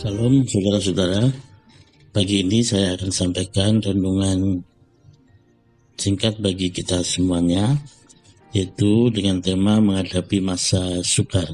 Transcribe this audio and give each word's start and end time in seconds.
Salam 0.00 0.48
saudara-saudara. 0.48 1.28
Pagi 2.16 2.40
ini 2.40 2.64
saya 2.64 2.96
akan 2.96 3.12
sampaikan 3.12 3.84
renungan 3.84 4.64
singkat 6.00 6.40
bagi 6.40 6.72
kita 6.72 7.04
semuanya, 7.04 7.76
yaitu 8.56 9.12
dengan 9.12 9.44
tema 9.44 9.76
menghadapi 9.76 10.40
masa 10.40 11.04
sukar. 11.04 11.44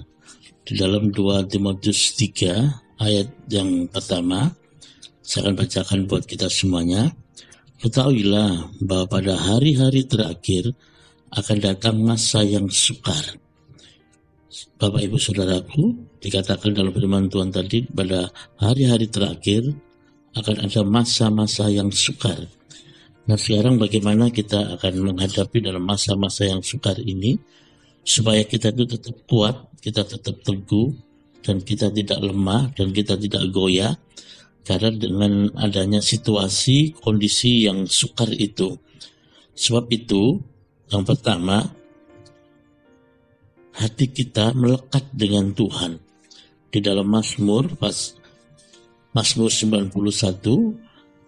Di 0.62 0.78
dalam 0.78 1.10
2 1.10 1.42
Timotius 1.50 2.14
3 2.14 3.02
ayat 3.02 3.34
yang 3.50 3.90
pertama, 3.90 4.54
saya 5.26 5.50
akan 5.50 5.66
bacakan 5.66 6.00
buat 6.06 6.22
kita 6.22 6.46
semuanya. 6.46 7.10
Ketahuilah 7.82 8.78
bahwa 8.78 9.10
pada 9.10 9.34
hari-hari 9.34 10.06
terakhir 10.06 10.70
akan 11.34 11.58
datang 11.58 11.98
masa 11.98 12.46
yang 12.46 12.70
sukar. 12.70 13.42
Bapak 14.46 15.02
Ibu 15.02 15.18
Saudaraku, 15.18 16.06
dikatakan 16.22 16.70
dalam 16.70 16.94
firman 16.94 17.26
Tuhan 17.26 17.50
tadi 17.50 17.82
pada 17.82 18.30
hari-hari 18.62 19.10
terakhir 19.10 19.74
akan 20.38 20.70
ada 20.70 20.86
masa-masa 20.86 21.66
yang 21.66 21.90
sukar. 21.90 22.46
Nah 23.26 23.34
sekarang 23.34 23.74
bagaimana 23.74 24.30
kita 24.30 24.78
akan 24.78 25.10
menghadapi 25.10 25.58
dalam 25.58 25.82
masa-masa 25.82 26.46
yang 26.46 26.62
sukar 26.62 26.94
ini 27.02 27.34
supaya 28.06 28.46
kita 28.46 28.70
itu 28.70 28.86
tetap 28.86 29.18
kuat, 29.26 29.66
kita 29.82 30.06
tetap 30.06 30.38
teguh, 30.46 30.94
dan 31.42 31.58
kita 31.58 31.90
tidak 31.90 32.22
lemah, 32.22 32.70
dan 32.78 32.94
kita 32.94 33.18
tidak 33.18 33.50
goyah, 33.50 33.98
karena 34.62 34.94
dengan 34.94 35.50
adanya 35.58 35.98
situasi, 35.98 36.94
kondisi 37.02 37.66
yang 37.66 37.90
sukar 37.90 38.30
itu. 38.30 38.78
Sebab 39.58 39.90
itu, 39.90 40.38
yang 40.94 41.02
pertama, 41.02 41.66
hati 43.76 44.08
kita 44.08 44.56
melekat 44.56 45.04
dengan 45.12 45.52
Tuhan. 45.52 46.00
Di 46.72 46.80
dalam 46.80 47.08
Mazmur, 47.08 47.76
pas 47.76 48.16
Mazmur 49.12 49.48
91, 49.52 49.92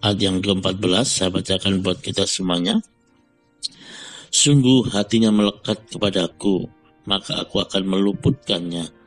ayat 0.04 0.18
yang 0.18 0.40
ke-14, 0.40 1.04
saya 1.04 1.28
bacakan 1.28 1.80
buat 1.84 2.00
kita 2.00 2.24
semuanya. 2.24 2.80
Sungguh 4.28 4.92
hatinya 4.92 5.32
melekat 5.32 5.88
kepadaku, 5.88 6.68
maka 7.08 7.40
aku 7.40 7.64
akan 7.64 7.82
meluputkannya 7.88 8.98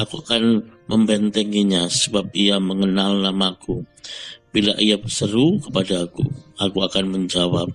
Aku 0.00 0.24
akan 0.24 0.64
membentenginya 0.88 1.84
sebab 1.86 2.32
ia 2.32 2.56
mengenal 2.56 3.20
namaku. 3.20 3.84
Bila 4.50 4.72
ia 4.80 4.96
berseru 4.96 5.60
kepada 5.60 6.08
aku, 6.08 6.24
aku 6.56 6.78
akan 6.80 7.04
menjawab. 7.12 7.68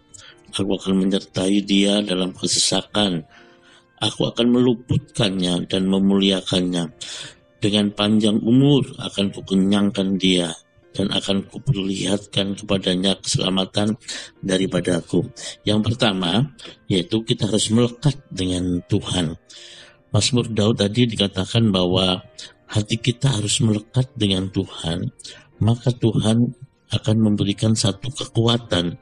Aku 0.52 0.72
akan 0.76 1.06
menyertai 1.06 1.62
dia 1.62 2.02
dalam 2.02 2.34
kesesakan. 2.34 3.24
Aku 3.98 4.30
akan 4.30 4.54
meluputkannya 4.54 5.66
dan 5.66 5.90
memuliakannya. 5.90 6.94
Dengan 7.58 7.90
panjang 7.90 8.38
umur 8.38 8.86
akan 9.02 9.34
kukenyangkan 9.34 10.22
dia 10.22 10.54
dan 10.94 11.14
akan 11.14 11.46
kuperlihatkan 11.50 12.58
kepadanya 12.58 13.18
keselamatan 13.18 13.98
daripada 14.42 15.02
aku. 15.02 15.26
Yang 15.66 15.94
pertama, 15.94 16.54
yaitu 16.90 17.22
kita 17.22 17.50
harus 17.50 17.70
melekat 17.70 18.18
dengan 18.30 18.82
Tuhan. 18.86 19.38
Mazmur 20.10 20.50
Daud 20.50 20.82
tadi 20.82 21.06
dikatakan 21.06 21.70
bahwa 21.70 22.22
hati 22.70 22.98
kita 22.98 23.30
harus 23.30 23.62
melekat 23.62 24.10
dengan 24.18 24.50
Tuhan, 24.50 25.14
maka 25.62 25.94
Tuhan 25.94 26.54
akan 26.88 27.18
memberikan 27.20 27.78
satu 27.78 28.10
kekuatan, 28.10 28.98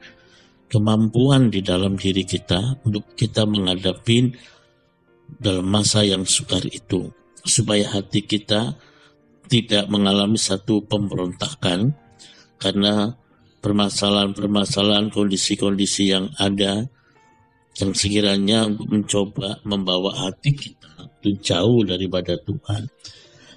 kemampuan 0.66 1.48
di 1.48 1.62
dalam 1.62 1.94
diri 1.94 2.26
kita 2.26 2.82
untuk 2.82 3.14
kita 3.14 3.46
menghadapi 3.46 4.34
dalam 5.26 5.66
masa 5.66 6.06
yang 6.06 6.24
sukar 6.24 6.62
itu, 6.66 7.10
supaya 7.42 7.90
hati 7.90 8.24
kita 8.24 8.78
tidak 9.46 9.86
mengalami 9.86 10.38
satu 10.38 10.82
pemberontakan 10.86 11.94
karena 12.58 13.14
permasalahan-permasalahan 13.62 15.10
kondisi-kondisi 15.10 16.14
yang 16.14 16.30
ada 16.38 16.86
yang 17.76 17.92
sekiranya 17.92 18.66
mencoba 18.72 19.60
membawa 19.68 20.16
hati 20.26 20.56
kita 20.56 21.12
itu 21.20 21.36
jauh 21.42 21.82
daripada 21.84 22.38
Tuhan. 22.40 22.88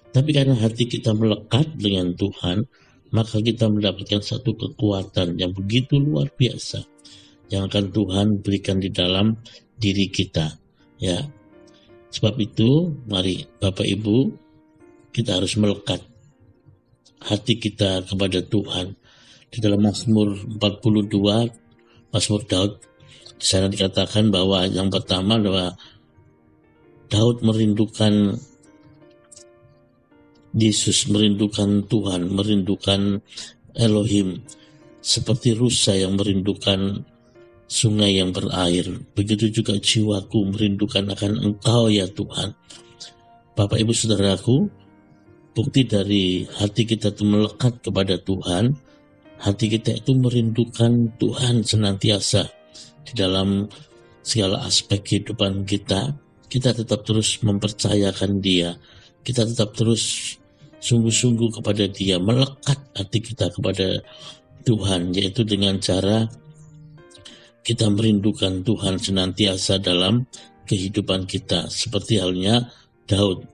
Tapi 0.10 0.30
karena 0.34 0.58
hati 0.58 0.90
kita 0.90 1.14
melekat 1.14 1.78
dengan 1.78 2.12
Tuhan, 2.18 2.66
maka 3.14 3.38
kita 3.40 3.70
mendapatkan 3.70 4.22
satu 4.22 4.58
kekuatan 4.58 5.38
yang 5.38 5.54
begitu 5.54 6.02
luar 6.02 6.34
biasa 6.34 6.82
yang 7.54 7.70
akan 7.70 7.94
Tuhan 7.94 8.28
berikan 8.42 8.78
di 8.82 8.90
dalam 8.90 9.38
diri 9.78 10.10
kita. 10.10 10.58
Ya, 11.00 11.24
sebab 12.10 12.36
itu 12.42 12.94
mari 13.06 13.46
Bapak 13.62 13.86
Ibu 13.86 14.18
kita 15.14 15.38
harus 15.42 15.58
melekat 15.58 16.02
hati 17.24 17.60
kita 17.60 18.06
kepada 18.08 18.40
Tuhan. 18.44 18.96
Di 19.50 19.58
dalam 19.58 19.82
Mazmur 19.82 20.38
42, 20.62 22.14
Mazmur 22.14 22.42
Daud, 22.46 22.72
di 23.40 23.46
sana 23.46 23.66
dikatakan 23.66 24.30
bahwa 24.30 24.70
yang 24.70 24.94
pertama 24.94 25.42
adalah 25.42 25.74
Daud 27.10 27.42
merindukan 27.42 28.38
Yesus, 30.54 31.10
merindukan 31.10 31.86
Tuhan, 31.90 32.30
merindukan 32.30 33.22
Elohim, 33.74 34.42
seperti 35.02 35.58
rusa 35.58 35.98
yang 35.98 36.18
merindukan 36.18 37.06
sungai 37.70 38.18
yang 38.18 38.34
berair. 38.34 38.90
Begitu 39.14 39.54
juga 39.54 39.78
jiwaku 39.78 40.50
merindukan 40.50 41.06
akan 41.14 41.34
Engkau 41.46 41.88
ya 41.88 42.10
Tuhan. 42.10 42.58
Bapak 43.54 43.78
Ibu 43.78 43.94
Saudaraku, 43.94 44.66
bukti 45.54 45.86
dari 45.86 46.50
hati 46.50 46.90
kita 46.90 47.14
itu 47.14 47.24
melekat 47.30 47.78
kepada 47.86 48.18
Tuhan, 48.18 48.74
hati 49.38 49.66
kita 49.70 50.02
itu 50.02 50.18
merindukan 50.18 51.14
Tuhan 51.22 51.62
senantiasa 51.62 52.50
di 53.06 53.14
dalam 53.14 53.70
segala 54.26 54.66
aspek 54.66 55.06
kehidupan 55.06 55.64
kita, 55.70 56.18
kita 56.50 56.74
tetap 56.74 57.06
terus 57.06 57.38
mempercayakan 57.46 58.42
dia, 58.42 58.74
kita 59.22 59.46
tetap 59.46 59.78
terus 59.78 60.36
sungguh-sungguh 60.80 61.60
kepada 61.60 61.86
dia, 61.92 62.18
melekat 62.18 62.80
hati 62.96 63.20
kita 63.20 63.52
kepada 63.52 64.00
Tuhan, 64.64 65.12
yaitu 65.14 65.44
dengan 65.44 65.78
cara 65.78 66.26
kita 67.64 67.92
merindukan 67.92 68.64
Tuhan 68.64 68.98
senantiasa 68.98 69.80
dalam 69.80 70.26
kehidupan 70.70 71.26
kita. 71.26 71.68
Seperti 71.68 72.22
halnya 72.22 72.70
Daud, 73.10 73.46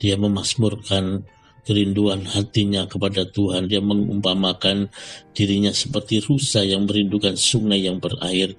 dia 0.00 0.16
memasmurkan 0.16 1.26
kerinduan 1.68 2.24
hatinya 2.24 2.88
kepada 2.88 3.28
Tuhan. 3.28 3.68
Dia 3.68 3.84
mengumpamakan 3.84 4.88
dirinya 5.36 5.68
seperti 5.68 6.24
rusa 6.24 6.64
yang 6.64 6.88
merindukan 6.88 7.36
sungai 7.36 7.84
yang 7.84 8.00
berair, 8.00 8.56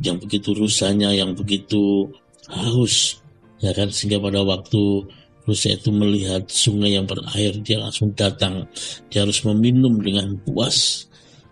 yang 0.00 0.16
begitu 0.16 0.56
rusanya, 0.56 1.12
yang 1.12 1.36
begitu 1.36 2.08
haus. 2.48 3.20
Ya 3.60 3.76
kan? 3.76 3.92
Sehingga 3.92 4.16
pada 4.16 4.40
waktu 4.40 5.04
Rusia 5.44 5.76
itu 5.76 5.92
melihat 5.92 6.48
sungai 6.48 6.96
yang 6.96 7.04
berair 7.04 7.58
dia 7.60 7.76
langsung 7.76 8.16
datang. 8.16 8.64
Dia 9.12 9.28
harus 9.28 9.44
meminum 9.44 10.00
dengan 10.00 10.38
puas. 10.40 11.04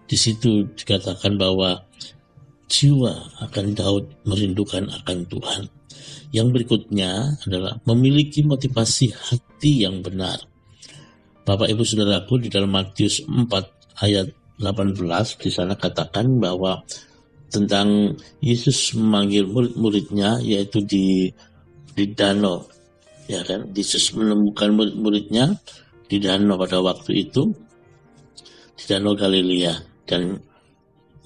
Di 0.09 0.17
situ 0.17 0.65
dikatakan 0.73 1.37
bahwa 1.37 1.88
jiwa 2.69 3.43
akan 3.49 3.67
Daud 3.75 4.05
merindukan 4.29 4.87
akan 5.03 5.19
Tuhan. 5.27 5.65
Yang 6.31 6.49
berikutnya 6.53 7.41
adalah 7.49 7.81
memiliki 7.89 8.45
motivasi 8.45 9.11
hati 9.17 9.89
yang 9.89 10.05
benar. 10.05 10.37
Bapak 11.49 11.73
Ibu 11.73 11.81
Saudaraku 11.81 12.45
di 12.45 12.53
dalam 12.53 12.69
Matius 12.69 13.25
4 13.25 14.05
ayat 14.05 14.29
18 14.61 15.01
di 15.41 15.49
sana 15.49 15.73
katakan 15.81 16.37
bahwa 16.37 16.85
tentang 17.49 18.13
Yesus 18.45 18.93
memanggil 18.93 19.49
murid-muridnya 19.49 20.45
yaitu 20.45 20.85
di 20.85 21.33
di 21.97 22.05
danau 22.13 22.69
ya 23.29 23.41
kan? 23.45 23.73
Yesus 23.73 24.13
menemukan 24.13 24.77
murid-muridnya 24.77 25.57
di 26.09 26.21
danau 26.21 26.61
pada 26.61 26.85
waktu 26.85 27.29
itu 27.29 27.49
di 28.77 28.85
danau 28.89 29.17
Galilea. 29.17 30.05
Dan 30.09 30.41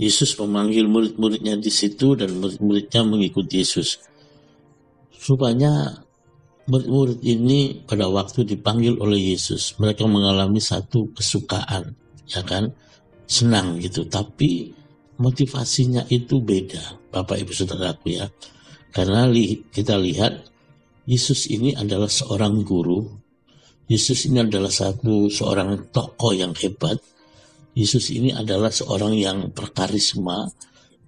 Yesus 0.01 0.37
memanggil 0.41 0.89
murid-muridnya 0.89 1.61
di 1.61 1.69
situ 1.69 2.17
dan 2.17 2.37
murid-muridnya 2.39 3.03
mengikuti 3.05 3.61
Yesus 3.61 4.01
rupanya 5.29 6.03
murid-murid 6.67 7.21
ini 7.23 7.85
pada 7.85 8.09
waktu 8.09 8.47
dipanggil 8.47 8.99
oleh 8.99 9.37
Yesus 9.37 9.77
mereka 9.77 10.09
mengalami 10.09 10.59
satu 10.59 11.13
kesukaan 11.13 11.93
ya 12.27 12.41
kan 12.43 12.73
senang 13.29 13.79
gitu 13.79 14.05
tapi 14.09 14.83
motivasinya 15.23 16.11
itu 16.11 16.43
beda, 16.43 17.13
Bapak 17.15 17.39
Ibu 17.47 17.53
Saudaraku 17.55 18.19
ya. 18.19 18.27
Karena 18.91 19.31
li, 19.31 19.63
kita 19.71 19.95
lihat 19.97 20.43
Yesus 21.07 21.47
ini 21.49 21.73
adalah 21.79 22.11
seorang 22.11 22.67
guru. 22.67 23.07
Yesus 23.87 24.27
ini 24.27 24.43
adalah 24.43 24.73
satu 24.73 25.31
seorang 25.31 25.95
tokoh 25.95 26.35
yang 26.35 26.53
hebat. 26.59 26.99
Yesus 27.73 28.13
ini 28.13 28.37
adalah 28.37 28.69
seorang 28.69 29.17
yang 29.17 29.49
berkarisma, 29.49 30.45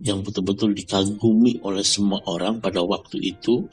yang 0.00 0.24
betul-betul 0.24 0.72
dikagumi 0.72 1.60
oleh 1.60 1.84
semua 1.84 2.24
orang 2.24 2.58
pada 2.58 2.80
waktu 2.80 3.20
itu 3.20 3.68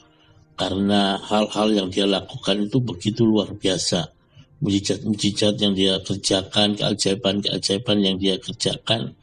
karena 0.54 1.16
hal-hal 1.18 1.72
yang 1.72 1.88
dia 1.88 2.04
lakukan 2.04 2.68
itu 2.68 2.78
begitu 2.84 3.24
luar 3.24 3.56
biasa, 3.56 4.12
mujizat-mujizat 4.60 5.56
yang 5.58 5.72
dia 5.72 5.98
kerjakan, 6.04 6.76
keajaiban-keajaiban 6.76 7.98
yang 8.04 8.16
dia 8.20 8.36
kerjakan 8.36 9.16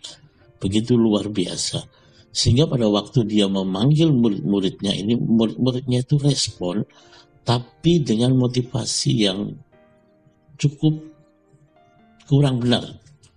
begitu 0.59 0.99
luar 0.99 1.29
biasa. 1.29 1.85
Sehingga 2.29 2.69
pada 2.69 2.85
waktu 2.89 3.25
dia 3.25 3.45
memanggil 3.49 4.09
murid-muridnya 4.13 4.93
ini, 4.93 5.17
murid-muridnya 5.17 6.05
itu 6.05 6.17
respon, 6.21 6.85
tapi 7.45 8.01
dengan 8.05 8.37
motivasi 8.37 9.11
yang 9.25 9.53
cukup 10.59 10.93
kurang 12.29 12.61
benar, 12.61 12.85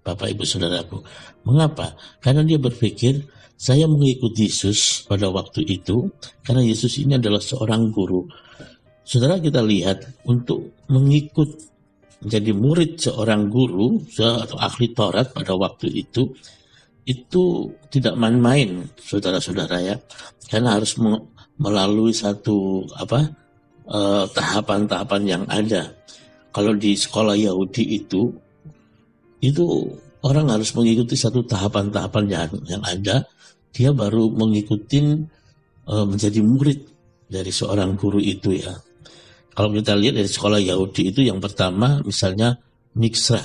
Bapak 0.02 0.34
Ibu 0.34 0.42
Saudaraku. 0.42 0.98
Mengapa? 1.46 1.94
Karena 2.18 2.42
dia 2.42 2.58
berpikir, 2.58 3.22
saya 3.54 3.86
mengikuti 3.86 4.50
Yesus 4.50 5.06
pada 5.06 5.30
waktu 5.30 5.62
itu, 5.62 6.10
karena 6.42 6.66
Yesus 6.66 6.98
ini 6.98 7.14
adalah 7.14 7.38
seorang 7.38 7.94
guru. 7.94 8.26
Saudara 9.06 9.38
kita 9.38 9.62
lihat, 9.62 10.26
untuk 10.26 10.74
mengikut 10.90 11.72
menjadi 12.22 12.52
murid 12.54 12.90
seorang 13.02 13.50
guru 13.50 13.98
atau 14.14 14.56
ahli 14.62 14.94
Taurat 14.94 15.34
pada 15.34 15.58
waktu 15.58 15.90
itu 15.90 16.30
itu 17.02 17.66
tidak 17.90 18.14
main-main 18.14 18.86
saudara-saudara 18.94 19.78
ya 19.82 19.96
karena 20.46 20.78
harus 20.78 20.94
melalui 21.58 22.14
satu 22.14 22.86
apa 22.94 23.26
eh, 23.90 24.24
tahapan-tahapan 24.30 25.22
uh, 25.26 25.30
yang 25.34 25.44
ada 25.50 25.90
kalau 26.54 26.78
di 26.78 26.94
sekolah 26.94 27.34
Yahudi 27.34 27.98
itu 27.98 28.30
itu 29.42 29.90
orang 30.22 30.54
harus 30.54 30.70
mengikuti 30.78 31.18
satu 31.18 31.42
tahapan-tahapan 31.42 32.24
yang 32.30 32.50
yang 32.70 32.82
ada. 32.86 33.26
Dia 33.72 33.90
baru 33.90 34.30
mengikuti 34.30 35.02
uh, 35.88 36.06
menjadi 36.06 36.40
murid 36.44 36.78
dari 37.26 37.50
seorang 37.50 37.98
guru 37.98 38.22
itu 38.22 38.54
ya. 38.54 38.72
Kalau 39.52 39.68
kita 39.74 39.98
lihat 39.98 40.16
dari 40.16 40.30
sekolah 40.30 40.60
Yahudi 40.62 41.12
itu 41.12 41.20
yang 41.26 41.42
pertama 41.42 42.00
misalnya 42.04 42.56
miksra, 42.96 43.42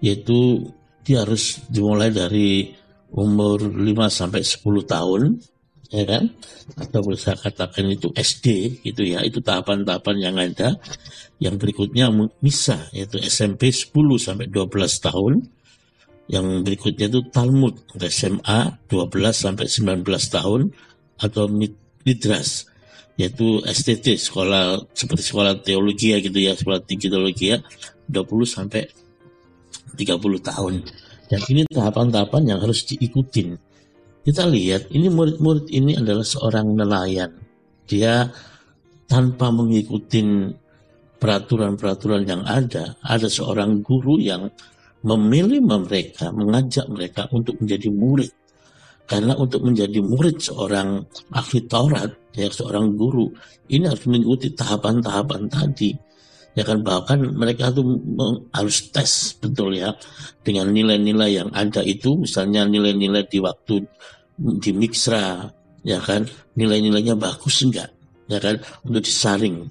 yaitu 0.00 0.64
dia 1.04 1.24
harus 1.24 1.60
dimulai 1.68 2.08
dari 2.08 2.72
umur 3.12 3.60
5 3.68 3.80
sampai 4.08 4.40
10 4.40 4.64
tahun, 4.88 5.22
ya 5.90 6.04
kan? 6.06 6.30
Atau 6.78 7.02
bisa 7.06 7.34
katakan 7.34 7.90
itu 7.90 8.10
SD 8.14 8.78
gitu 8.86 9.02
ya, 9.06 9.22
itu 9.22 9.42
tahapan-tahapan 9.42 10.16
yang 10.18 10.36
ada. 10.38 10.78
Yang 11.36 11.54
berikutnya 11.60 12.08
misa, 12.40 12.88
yaitu 12.96 13.20
SMP 13.20 13.68
10 13.68 13.92
sampai 14.16 14.48
12 14.48 14.72
tahun. 15.04 15.34
Yang 16.26 16.46
berikutnya 16.66 17.06
itu 17.06 17.20
Talmud, 17.30 17.86
SMA 18.10 18.82
12 18.90 19.30
sampai 19.30 19.66
19 19.70 20.02
tahun 20.26 20.74
atau 21.22 21.46
Midras 22.06 22.66
yaitu 23.16 23.64
STT 23.64 24.20
sekolah 24.20 24.92
seperti 24.92 25.24
sekolah 25.24 25.64
teologi 25.64 26.12
ya 26.12 26.20
gitu 26.20 26.36
ya 26.36 26.52
sekolah 26.52 26.84
tinggi 26.84 27.08
teologi 27.08 27.56
ya 27.56 27.58
20 28.12 28.44
sampai 28.44 28.84
30 29.96 30.20
tahun 30.20 30.74
dan 31.26 31.40
ini 31.48 31.64
tahapan-tahapan 31.72 32.42
yang 32.44 32.58
harus 32.60 32.84
diikutin 32.84 33.56
kita 34.26 34.42
lihat 34.50 34.90
ini 34.90 35.06
murid-murid 35.06 35.70
ini 35.70 35.94
adalah 35.94 36.26
seorang 36.26 36.74
nelayan 36.74 37.30
dia 37.86 38.26
tanpa 39.06 39.54
mengikuti 39.54 40.18
peraturan-peraturan 41.22 42.26
yang 42.26 42.42
ada 42.42 42.98
ada 43.06 43.30
seorang 43.30 43.86
guru 43.86 44.18
yang 44.18 44.50
memilih 45.06 45.62
mereka 45.62 46.34
mengajak 46.34 46.90
mereka 46.90 47.30
untuk 47.30 47.54
menjadi 47.62 47.86
murid 47.94 48.34
karena 49.06 49.38
untuk 49.38 49.62
menjadi 49.62 50.02
murid 50.02 50.42
seorang 50.42 50.98
ahli 51.30 51.62
Taurat, 51.70 52.10
ya 52.34 52.50
seorang 52.50 52.98
guru, 52.98 53.30
ini 53.70 53.86
harus 53.86 54.02
mengikuti 54.10 54.50
tahapan-tahapan 54.50 55.46
tadi. 55.46 55.94
Ya 56.56 56.64
kan 56.64 56.80
bahkan 56.80 57.20
mereka 57.36 57.68
itu 57.68 57.84
harus 58.48 58.88
tes 58.88 59.36
betul 59.36 59.76
ya 59.76 59.92
dengan 60.40 60.72
nilai-nilai 60.72 61.44
yang 61.44 61.50
ada 61.52 61.84
itu, 61.84 62.16
misalnya 62.16 62.64
nilai-nilai 62.64 63.28
di 63.28 63.38
waktu 63.44 63.84
di 64.36 64.70
miksra, 64.72 65.52
ya 65.84 66.00
kan 66.00 66.24
nilai-nilainya 66.56 67.12
bagus 67.12 67.60
enggak, 67.60 67.92
ya 68.32 68.40
kan 68.40 68.56
untuk 68.88 69.04
disaring. 69.04 69.68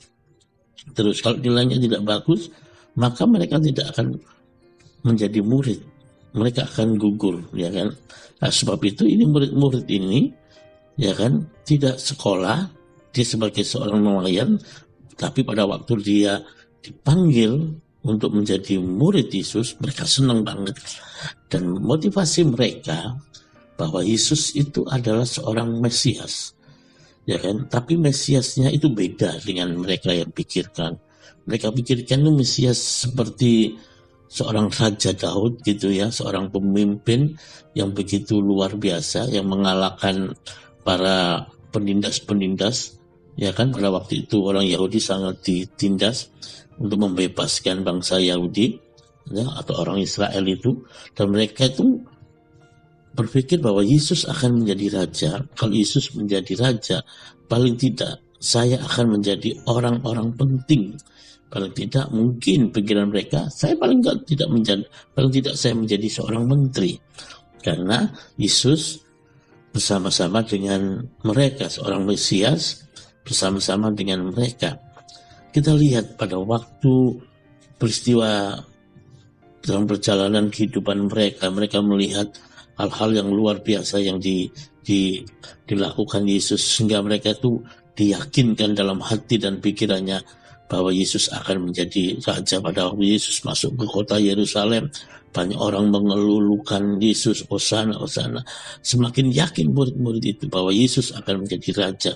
Terus 0.94 1.26
kalau 1.26 1.42
nilainya 1.42 1.82
tidak 1.82 2.06
bagus, 2.06 2.54
maka 2.94 3.26
mereka 3.26 3.58
tidak 3.58 3.90
akan 3.98 4.22
menjadi 5.06 5.42
murid 5.42 5.80
mereka 6.36 6.68
akan 6.68 7.00
gugur 7.00 7.40
ya 7.56 7.72
kan 7.72 7.94
nah, 8.44 8.52
sebab 8.52 8.82
itu 8.84 9.08
ini 9.08 9.24
murid-murid 9.24 9.86
ini 9.88 10.34
ya 11.00 11.16
kan 11.16 11.48
tidak 11.64 12.00
sekolah 12.02 12.68
dia 13.16 13.24
sebagai 13.24 13.64
seorang 13.64 14.04
nelayan 14.04 14.60
tapi 15.16 15.48
pada 15.48 15.64
waktu 15.64 15.94
dia 16.04 16.44
dipanggil 16.86 17.82
untuk 18.06 18.38
menjadi 18.38 18.78
murid 18.78 19.34
Yesus 19.34 19.76
mereka 19.82 20.06
senang 20.06 20.46
banget. 20.46 20.78
Dan 21.50 21.82
motivasi 21.82 22.46
mereka 22.46 23.18
bahwa 23.76 24.06
Yesus 24.06 24.54
itu 24.54 24.86
adalah 24.88 25.26
seorang 25.26 25.82
Mesias. 25.82 26.54
Ya 27.26 27.42
kan? 27.42 27.66
Tapi 27.66 27.98
Mesiasnya 27.98 28.70
itu 28.70 28.94
beda 28.94 29.42
dengan 29.42 29.74
mereka 29.74 30.14
yang 30.14 30.30
pikirkan. 30.30 31.02
Mereka 31.50 31.74
pikirkan 31.74 32.22
itu 32.22 32.32
Mesias 32.32 32.80
seperti 32.80 33.74
seorang 34.30 34.70
Raja 34.70 35.14
Daud 35.14 35.66
gitu 35.66 35.90
ya, 35.90 36.14
seorang 36.14 36.54
pemimpin 36.54 37.38
yang 37.74 37.94
begitu 37.94 38.38
luar 38.42 38.78
biasa 38.78 39.34
yang 39.34 39.50
mengalahkan 39.50 40.38
para 40.86 41.50
penindas-penindas. 41.74 43.02
Ya 43.36 43.52
kan? 43.52 43.74
Pada 43.74 43.92
waktu 43.92 44.30
itu 44.30 44.46
orang 44.46 44.64
Yahudi 44.64 45.02
sangat 45.02 45.42
ditindas 45.44 46.32
untuk 46.82 47.00
membebaskan 47.02 47.84
bangsa 47.86 48.20
Yahudi 48.20 48.76
ya, 49.32 49.46
atau 49.60 49.74
orang 49.80 50.02
Israel 50.04 50.44
itu 50.46 50.84
dan 51.16 51.32
mereka 51.32 51.68
itu 51.72 52.04
berpikir 53.16 53.64
bahwa 53.64 53.80
Yesus 53.80 54.28
akan 54.28 54.64
menjadi 54.64 54.88
raja 54.92 55.32
kalau 55.56 55.72
Yesus 55.72 56.12
menjadi 56.16 56.54
raja 56.60 56.98
paling 57.48 57.80
tidak 57.80 58.20
saya 58.38 58.76
akan 58.84 59.20
menjadi 59.20 59.56
orang-orang 59.66 60.36
penting 60.36 61.00
Paling 61.56 61.72
tidak 61.72 62.12
mungkin 62.12 62.74
pikiran 62.74 63.08
mereka, 63.08 63.48
saya 63.48 63.80
paling 63.80 64.04
tidak 64.04 64.28
tidak 64.28 64.50
menjadi, 64.52 64.84
paling 65.16 65.32
tidak 65.32 65.56
saya 65.56 65.72
menjadi 65.78 66.08
seorang 66.12 66.44
menteri. 66.50 67.00
Karena 67.64 68.12
Yesus 68.36 69.00
bersama-sama 69.72 70.44
dengan 70.44 71.00
mereka, 71.24 71.72
seorang 71.72 72.04
Mesias 72.04 72.84
bersama-sama 73.24 73.94
dengan 73.96 74.36
mereka. 74.36 74.76
Kita 75.56 75.72
lihat 75.72 76.20
pada 76.20 76.36
waktu 76.36 77.16
peristiwa 77.80 78.60
dalam 79.64 79.88
perjalanan 79.88 80.52
kehidupan 80.52 81.08
mereka, 81.08 81.48
mereka 81.48 81.80
melihat 81.80 82.28
hal-hal 82.76 83.24
yang 83.24 83.32
luar 83.32 83.64
biasa 83.64 84.04
yang 84.04 84.20
di, 84.20 84.52
di, 84.84 85.24
dilakukan 85.64 86.28
Yesus 86.28 86.60
sehingga 86.60 87.00
mereka 87.00 87.32
itu 87.32 87.64
diyakinkan 87.96 88.76
dalam 88.76 89.00
hati 89.00 89.40
dan 89.40 89.64
pikirannya 89.64 90.20
bahwa 90.66 90.90
Yesus 90.90 91.30
akan 91.30 91.70
menjadi 91.70 92.18
raja 92.26 92.58
pada 92.58 92.90
waktu 92.90 93.18
Yesus 93.18 93.46
masuk 93.46 93.78
ke 93.78 93.86
kota 93.86 94.18
Yerusalem. 94.18 94.90
Banyak 95.36 95.60
orang 95.60 95.92
mengelulukan 95.92 96.96
Yesus, 97.04 97.44
Osana, 97.52 98.00
Osana. 98.00 98.40
Semakin 98.80 99.36
yakin 99.36 99.76
murid-murid 99.76 100.24
itu 100.24 100.48
bahwa 100.48 100.72
Yesus 100.72 101.12
akan 101.12 101.44
menjadi 101.44 101.70
raja. 101.76 102.14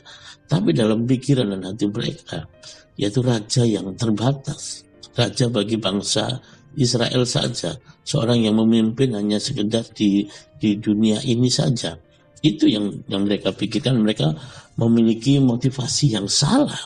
Tapi 0.47 0.71
dalam 0.71 1.03
pikiran 1.03 1.51
dan 1.51 1.67
hati 1.67 1.91
mereka, 1.91 2.47
yaitu 2.95 3.19
raja 3.19 3.67
yang 3.67 3.91
terbatas. 3.99 4.87
Raja 5.19 5.51
bagi 5.51 5.75
bangsa 5.75 6.39
Israel 6.79 7.27
saja. 7.27 7.75
Seorang 8.07 8.39
yang 8.39 8.55
memimpin 8.55 9.11
hanya 9.11 9.35
sekedar 9.35 9.83
di, 9.91 10.23
di 10.55 10.79
dunia 10.79 11.19
ini 11.27 11.51
saja. 11.51 11.99
Itu 12.39 12.71
yang, 12.71 13.03
yang 13.11 13.27
mereka 13.27 13.51
pikirkan. 13.51 13.99
Mereka 13.99 14.31
memiliki 14.79 15.43
motivasi 15.43 16.15
yang 16.15 16.31
salah 16.31 16.79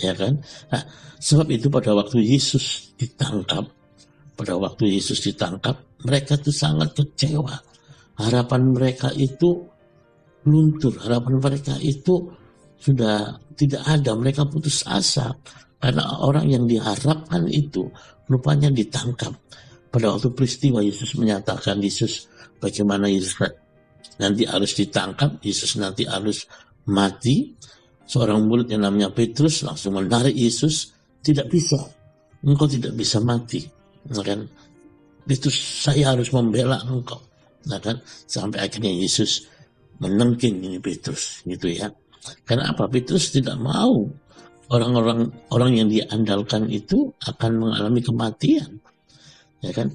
ya 0.00 0.12
kan? 0.12 0.40
Nah, 0.72 0.82
sebab 1.20 1.48
itu 1.52 1.66
pada 1.72 1.92
waktu 1.96 2.22
Yesus 2.24 2.96
ditangkap, 2.96 3.64
pada 4.36 4.54
waktu 4.56 4.96
Yesus 4.96 5.24
ditangkap, 5.24 5.76
mereka 6.04 6.36
itu 6.36 6.52
sangat 6.52 6.92
kecewa. 6.92 7.56
Harapan 8.16 8.72
mereka 8.72 9.12
itu 9.12 9.64
luntur, 10.48 10.96
harapan 11.00 11.40
mereka 11.40 11.76
itu 11.80 12.32
sudah 12.76 13.36
tidak 13.56 13.82
ada, 13.84 14.12
mereka 14.16 14.44
putus 14.44 14.84
asa 14.84 15.32
karena 15.80 16.04
orang 16.20 16.48
yang 16.48 16.64
diharapkan 16.64 17.48
itu 17.48 17.88
rupanya 18.28 18.72
ditangkap. 18.72 19.32
Pada 19.88 20.12
waktu 20.12 20.28
peristiwa 20.32 20.84
Yesus 20.84 21.16
menyatakan 21.16 21.80
Yesus 21.80 22.28
bagaimana 22.60 23.08
Yesus 23.08 23.36
nanti 24.20 24.44
harus 24.44 24.72
ditangkap, 24.76 25.40
Yesus 25.40 25.80
nanti 25.80 26.04
harus 26.04 26.44
mati, 26.88 27.56
seorang 28.06 28.46
murid 28.46 28.70
yang 28.70 28.86
namanya 28.86 29.10
Petrus 29.10 29.66
langsung 29.66 29.98
menarik 29.98 30.32
Yesus 30.32 30.94
tidak 31.20 31.50
bisa. 31.50 31.76
Engkau 32.46 32.70
tidak 32.70 32.94
bisa 32.94 33.18
mati. 33.18 33.66
Nah 34.06 34.22
kan? 34.22 34.46
Petrus 35.26 35.58
saya 35.82 36.14
harus 36.14 36.30
membela 36.30 36.78
engkau. 36.86 37.18
Nah 37.66 37.82
kan? 37.82 37.98
Sampai 38.06 38.62
akhirnya 38.62 38.94
Yesus 38.94 39.50
menengking 39.98 40.62
ini 40.62 40.78
Petrus 40.78 41.42
gitu 41.42 41.66
ya. 41.66 41.90
Karena 42.46 42.70
apa 42.70 42.86
Petrus 42.86 43.34
tidak 43.34 43.58
mau 43.58 44.06
orang-orang 44.70 45.30
orang 45.50 45.70
yang 45.74 45.88
diandalkan 45.90 46.70
itu 46.70 47.10
akan 47.26 47.52
mengalami 47.58 48.00
kematian. 48.02 48.70
Ya 49.62 49.74
kan? 49.74 49.90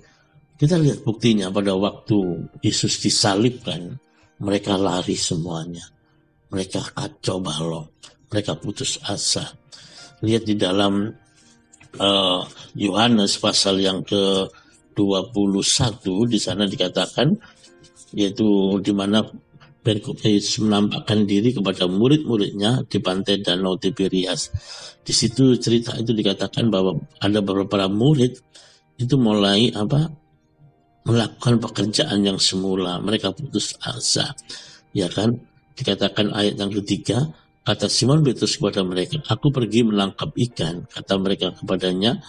Kita 0.59 0.77
lihat 0.77 1.01
buktinya 1.01 1.49
pada 1.49 1.73
waktu 1.73 2.45
Yesus 2.61 3.01
disalibkan, 3.01 3.97
mereka 4.37 4.77
lari 4.77 5.17
semuanya. 5.17 5.81
Mereka 6.51 6.93
kacau 6.93 7.39
balau, 7.39 7.87
mereka 8.27 8.59
putus 8.59 8.99
asa. 9.07 9.47
Lihat 10.21 10.43
di 10.45 10.55
dalam 10.59 11.09
uh, 11.97 12.41
Yohanes 12.75 13.39
pasal 13.39 13.79
yang 13.81 14.03
ke 14.03 14.45
21 14.93 16.03
di 16.27 16.39
sana 16.39 16.67
dikatakan 16.67 17.31
yaitu 18.11 18.77
di 18.83 18.91
mana 18.91 19.23
Perikop 19.81 20.21
Yesus 20.21 20.61
menampakkan 20.61 21.25
diri 21.25 21.57
kepada 21.57 21.89
murid-muridnya 21.89 22.85
di 22.85 23.01
pantai 23.01 23.41
Danau 23.41 23.81
Tiberias. 23.81 24.53
Di 25.01 25.09
situ 25.09 25.57
cerita 25.57 25.97
itu 25.97 26.13
dikatakan 26.13 26.69
bahwa 26.69 27.01
ada 27.17 27.41
beberapa 27.41 27.89
murid 27.89 28.37
itu 29.01 29.15
mulai 29.17 29.73
apa 29.73 30.05
melakukan 31.01 31.57
pekerjaan 31.57 32.21
yang 32.21 32.37
semula. 32.37 33.01
Mereka 33.01 33.33
putus 33.33 33.73
asa. 33.81 34.37
Ya 34.93 35.09
kan? 35.09 35.33
Dikatakan 35.77 36.33
ayat 36.35 36.55
yang 36.59 36.71
ketiga, 36.83 37.31
kata 37.63 37.87
Simon 37.87 38.21
Petrus 38.21 38.59
kepada 38.59 38.83
mereka, 38.83 39.21
aku 39.27 39.49
pergi 39.49 39.87
menangkap 39.87 40.33
ikan. 40.35 40.87
Kata 40.87 41.17
mereka 41.17 41.55
kepadanya, 41.55 42.19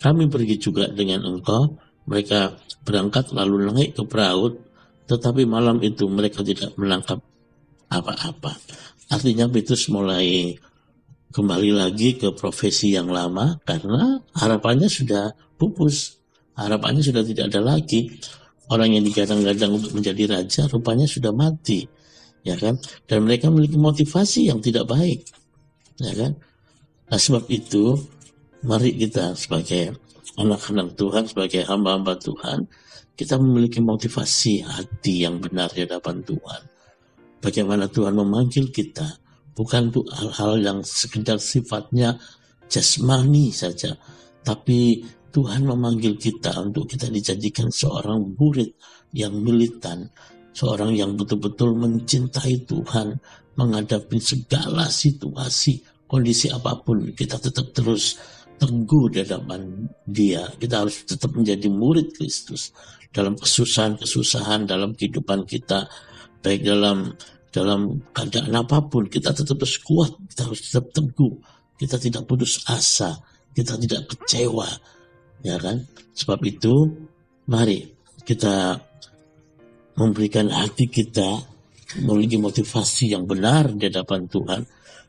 kami 0.00 0.28
pergi 0.28 0.56
juga 0.60 0.88
dengan 0.88 1.24
engkau. 1.24 1.76
Mereka 2.06 2.62
berangkat 2.86 3.34
lalu 3.34 3.66
naik 3.66 3.98
ke 3.98 4.06
perahu 4.06 4.66
tetapi 5.06 5.46
malam 5.46 5.78
itu 5.86 6.10
mereka 6.10 6.42
tidak 6.42 6.74
menangkap 6.74 7.22
apa-apa. 7.86 8.58
Artinya 9.06 9.46
Petrus 9.46 9.86
mulai 9.86 10.58
kembali 11.30 11.70
lagi 11.70 12.18
ke 12.18 12.34
profesi 12.34 12.98
yang 12.98 13.06
lama 13.06 13.62
karena 13.62 14.18
harapannya 14.34 14.90
sudah 14.90 15.30
pupus. 15.54 16.18
Harapannya 16.58 17.06
sudah 17.06 17.22
tidak 17.22 17.54
ada 17.54 17.62
lagi. 17.62 18.18
Orang 18.66 18.98
yang 18.98 19.06
digadang-gadang 19.06 19.78
untuk 19.78 19.94
menjadi 19.94 20.26
raja 20.26 20.66
rupanya 20.66 21.06
sudah 21.06 21.30
mati. 21.30 21.86
Ya 22.46 22.54
kan? 22.54 22.78
Dan 23.10 23.26
mereka 23.26 23.50
memiliki 23.50 23.74
motivasi 23.74 24.54
yang 24.54 24.62
tidak 24.62 24.86
baik. 24.86 25.26
Ya 25.98 26.14
kan? 26.14 26.38
Nah 27.10 27.18
sebab 27.18 27.50
itu 27.50 27.98
mari 28.62 28.94
kita 28.94 29.34
sebagai 29.34 29.98
anak-anak 30.38 30.94
Tuhan, 30.94 31.24
sebagai 31.26 31.66
hamba-hamba 31.66 32.14
Tuhan, 32.22 32.70
kita 33.16 33.40
memiliki 33.40 33.80
motivasi 33.80 34.62
hati 34.62 35.24
yang 35.24 35.40
benar 35.40 35.72
di 35.72 35.88
hadapan 35.88 36.20
Tuhan. 36.22 36.62
Bagaimana 37.40 37.88
Tuhan 37.88 38.12
memanggil 38.12 38.68
kita, 38.68 39.06
bukan 39.56 39.88
untuk 39.90 40.06
hal-hal 40.12 40.60
yang 40.60 40.78
sekedar 40.84 41.40
sifatnya 41.40 42.20
jasmani 42.68 43.48
saja, 43.54 43.96
tapi 44.44 45.00
Tuhan 45.32 45.64
memanggil 45.64 46.20
kita 46.20 46.52
untuk 46.60 46.88
kita 46.88 47.08
dijadikan 47.08 47.72
seorang 47.72 48.36
murid 48.36 48.76
yang 49.16 49.36
militan, 49.40 50.12
seorang 50.56 50.96
yang 50.96 51.12
betul-betul 51.12 51.76
mencintai 51.76 52.64
Tuhan, 52.64 53.20
menghadapi 53.60 54.16
segala 54.16 54.88
situasi, 54.88 55.84
kondisi 56.08 56.48
apa 56.48 56.80
pun, 56.80 57.12
kita 57.12 57.36
tetap 57.36 57.76
terus 57.76 58.16
teguh 58.56 59.12
di 59.12 59.20
hadapan 59.20 59.84
dia. 60.08 60.48
Kita 60.56 60.80
harus 60.80 61.04
tetap 61.04 61.36
menjadi 61.36 61.68
murid 61.68 62.16
Kristus 62.16 62.72
dalam 63.12 63.36
kesusahan-kesusahan 63.36 64.64
dalam 64.64 64.96
kehidupan 64.96 65.44
kita, 65.44 65.84
baik 66.40 66.64
dalam 66.64 67.12
dalam 67.52 68.00
keadaan 68.12 68.52
apa 68.52 68.84
pun, 68.84 69.08
kita 69.08 69.32
tetap 69.32 69.56
harus 69.60 69.80
kuat, 69.80 70.12
kita 70.32 70.40
harus 70.44 70.60
tetap 70.60 70.92
teguh, 70.92 71.32
kita 71.80 71.96
tidak 71.96 72.28
putus 72.28 72.60
asa, 72.68 73.16
kita 73.56 73.80
tidak 73.80 74.12
kecewa, 74.12 74.68
ya 75.40 75.56
kan? 75.56 75.80
Sebab 76.12 76.40
itu, 76.44 76.74
mari 77.48 77.88
kita 78.28 78.76
memberikan 79.96 80.52
hati 80.52 80.86
kita 80.86 81.40
memiliki 82.04 82.36
motivasi 82.36 83.16
yang 83.16 83.24
benar 83.24 83.72
di 83.72 83.88
hadapan 83.88 84.28
Tuhan, 84.28 84.62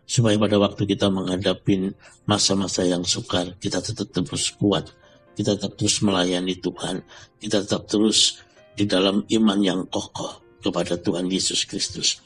supaya 0.08 0.40
pada 0.40 0.56
waktu 0.56 0.88
kita 0.88 1.12
menghadapi 1.12 1.92
masa-masa 2.24 2.88
yang 2.88 3.04
sukar, 3.04 3.60
kita 3.60 3.84
tetap 3.84 4.08
terus 4.16 4.56
kuat, 4.56 4.88
kita 5.36 5.60
tetap 5.60 5.76
terus 5.76 6.00
melayani 6.00 6.56
Tuhan, 6.56 7.04
kita 7.44 7.68
tetap 7.68 7.92
terus 7.92 8.40
di 8.78 8.88
dalam 8.88 9.28
iman 9.28 9.60
yang 9.60 9.84
kokoh 9.92 10.40
kepada 10.64 10.96
Tuhan 10.96 11.28
Yesus 11.28 11.68
Kristus. 11.68 12.24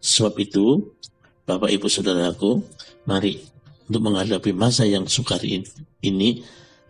Sebab 0.00 0.34
itu, 0.40 0.94
Bapak 1.44 1.68
Ibu 1.68 1.90
Saudaraku, 1.90 2.64
mari 3.04 3.44
untuk 3.88 4.08
menghadapi 4.08 4.56
masa 4.56 4.88
yang 4.88 5.04
sukar 5.04 5.40
ini, 5.44 6.30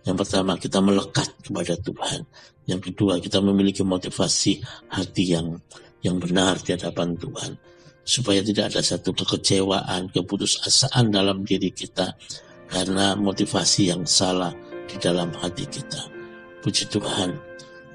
yang 0.08 0.16
pertama 0.16 0.56
kita 0.56 0.80
melekat 0.80 1.28
kepada 1.44 1.76
Tuhan. 1.76 2.24
Yang 2.64 2.80
kedua 2.92 3.20
kita 3.20 3.44
memiliki 3.44 3.84
motivasi 3.84 4.64
hati 4.88 5.36
yang 5.36 5.60
yang 6.00 6.16
benar 6.16 6.56
di 6.64 6.72
hadapan 6.72 7.12
Tuhan. 7.12 7.52
Supaya 8.08 8.40
tidak 8.40 8.72
ada 8.72 8.80
satu 8.80 9.12
kekecewaan, 9.12 10.08
keputusasaan 10.08 11.12
dalam 11.12 11.44
diri 11.44 11.68
kita 11.68 12.16
karena 12.72 13.12
motivasi 13.20 13.92
yang 13.92 14.08
salah 14.08 14.48
di 14.88 14.96
dalam 14.96 15.28
hati 15.36 15.68
kita. 15.68 16.08
Puji 16.64 16.88
Tuhan, 16.88 17.36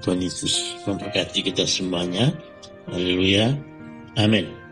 Tuhan 0.06 0.22
Yesus 0.22 0.86
memberkati 0.86 1.42
kita 1.42 1.66
semuanya. 1.66 2.30
Haleluya. 2.94 3.58
Amin. 4.22 4.63